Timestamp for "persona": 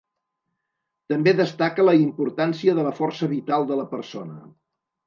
3.97-4.43